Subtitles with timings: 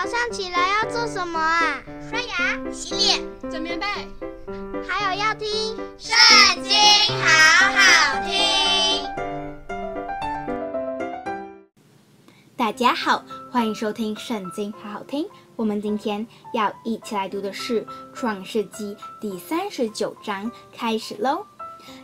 [0.00, 1.82] 早上起来要做什么啊？
[2.08, 3.84] 刷牙、洗脸、整棉被，
[4.86, 6.16] 还有要听《圣
[6.62, 6.70] 经》，
[7.20, 7.26] 好
[7.74, 9.04] 好听。
[12.56, 15.28] 大家好，欢迎收听《圣经》，好好听。
[15.56, 16.24] 我们今天
[16.54, 17.82] 要一起来读的是
[18.14, 21.44] 《创世记》第三十九章，开始喽。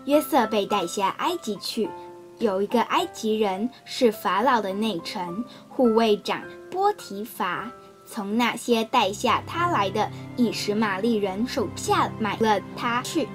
[0.07, 1.89] 约瑟被带下埃及去。
[2.41, 7.71] 有一个埃及人是法老的内臣护卫长波提乏，
[8.15, 13.27] 从那些带下他来的以实玛利人手下买了他去。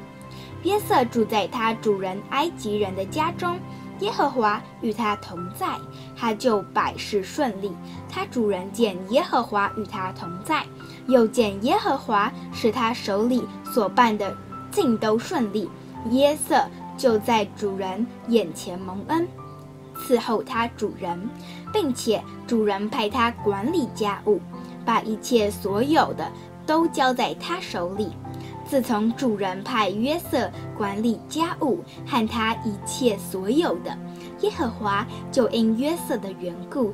[0.63, 3.59] 约瑟住在他主人埃及人的家中，
[3.99, 5.67] 耶和华与他同在，
[6.15, 7.73] 他就百事顺利。
[8.07, 10.65] 他主人见耶和华与他同在，
[11.07, 14.33] 又见耶和华使他手里所办的
[14.71, 15.69] 尽都顺利，
[16.09, 16.63] 约瑟。
[16.97, 19.25] 就在主人眼前蒙恩，
[19.95, 21.29] 伺候他主人，
[21.71, 24.41] 并且主人派他管理家务，
[24.85, 26.31] 把一切所有的
[26.65, 28.11] 都交在他手里。
[28.65, 33.97] 自从主人派约瑟管理家务和他一切所有的，
[34.41, 36.93] 耶和华就因约瑟的缘故，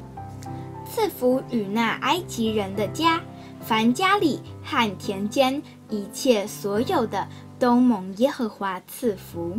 [0.90, 3.20] 赐福与那埃及人的家，
[3.60, 7.28] 凡家里和田间一切所有的。
[7.58, 9.58] 都蒙耶和华赐福。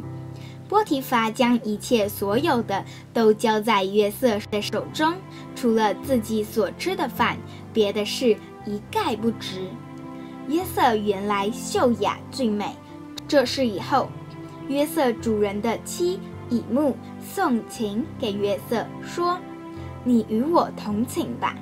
[0.68, 5.14] 波提乏将一切所有的都交在约瑟的手中，
[5.54, 7.36] 除了自己所吃的饭，
[7.72, 9.60] 别的事一概不知。
[10.48, 12.74] 约瑟原来秀雅俊美。
[13.28, 14.08] 这事以后，
[14.68, 19.38] 约瑟主人的妻以目送情给约瑟，说
[20.04, 21.54] ：“你与我同寝吧。”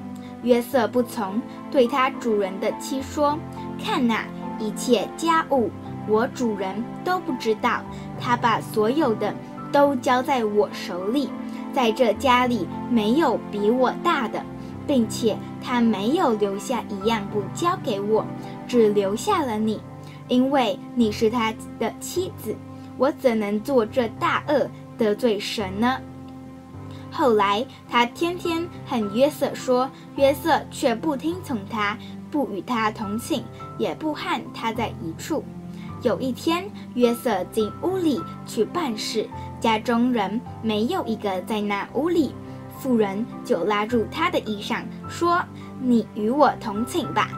[0.42, 3.38] 约瑟不从，对他主人的妻说
[3.82, 4.26] ：“看哪，
[4.58, 5.70] 一切家务。”
[6.08, 7.82] 我主人都不知道，
[8.20, 9.34] 他把所有的
[9.72, 11.30] 都交在我手里，
[11.72, 14.42] 在这家里没有比我大的，
[14.86, 18.24] 并且他没有留下一样不交给我，
[18.68, 19.80] 只留下了你，
[20.28, 22.54] 因为你是他的妻子，
[22.98, 24.68] 我怎能做这大恶
[24.98, 25.98] 得罪神呢？
[27.10, 31.96] 后来他天天和约瑟说，约瑟却不听从他，
[32.30, 33.42] 不与他同寝，
[33.78, 35.44] 也不和他在一处。
[36.04, 39.26] 有一天，约瑟进屋里去办事，
[39.58, 42.34] 家中人没有一个在那屋里。
[42.78, 45.42] 妇人就拉住他的衣裳，说
[45.80, 47.30] ：“你与我同寝吧。”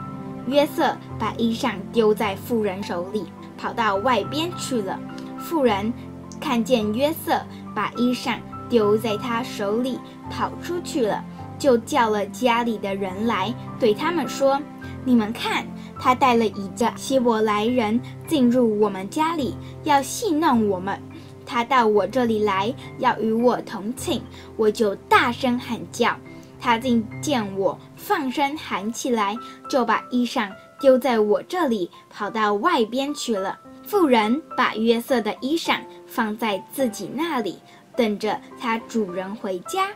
[0.49, 4.99] 约瑟把衣裳丢在妇人手里，跑到外边去了。
[5.39, 5.93] 妇人
[6.41, 7.41] 看见约瑟
[7.73, 8.39] 把衣裳
[8.69, 11.23] 丢在他手里，跑出去了，
[11.57, 14.61] 就叫了家里的人来，对他们说
[15.07, 15.65] ：“你们看。”
[15.99, 21.01] 他带了一个希伯来人进入我们家里，要戏弄我们。
[21.45, 24.21] 他到我这里来，要与我同寝，
[24.57, 26.17] 我就大声喊叫。
[26.59, 29.37] 他竟见我放声喊起来，
[29.71, 33.59] 就把衣裳丢在我这里，跑到外边去了。
[33.85, 37.61] 妇人把约瑟的衣裳放在自己那里，
[37.97, 39.87] 等着他主人回家。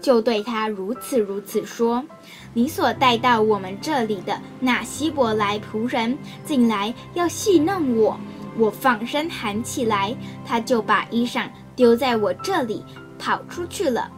[0.00, 2.04] 就对他如此如此说
[2.52, 8.18] ：“你所带到我们这里的那希伯来仆人进来要戏弄我，
[8.56, 10.14] 我放声喊起来，
[10.44, 12.84] 他就把衣裳丢在我这里，
[13.18, 14.10] 跑出去了。”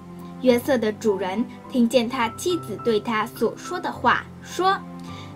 [0.43, 4.77] 约瑟的主人听见他妻子对他所说的话，说：“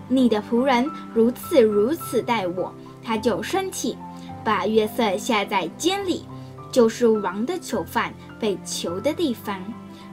[0.08, 3.96] 你的仆人如此如此待我。”他就生气，
[4.44, 6.26] 把约瑟下在监里，
[6.70, 9.62] 就是王的囚犯被囚的地方。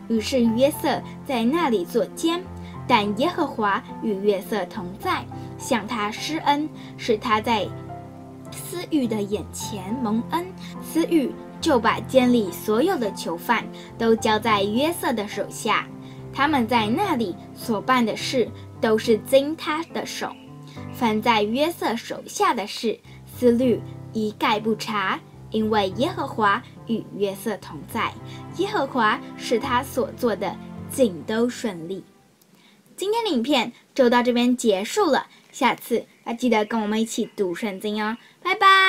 [0.09, 2.41] 于是约瑟在那里坐监，
[2.87, 5.25] 但耶和华与约瑟同在，
[5.57, 7.67] 向他施恩，使他在
[8.51, 10.45] 司狱的眼前蒙恩。
[10.81, 13.65] 司狱就把监里所有的囚犯
[13.97, 15.85] 都交在约瑟的手下，
[16.31, 18.49] 他们在那里所办的事
[18.79, 20.31] 都是经他的手。
[20.93, 23.81] 凡在约瑟手下的事，思虑
[24.13, 25.19] 一概不查。
[25.51, 28.13] 因为耶和华与约瑟同在，
[28.57, 30.55] 耶和华使他所做的
[30.91, 32.03] 尽都顺利。
[32.95, 38.86] 今天的影片就到这边结束了，下次要记得跟我们一起读圣经哦，拜拜。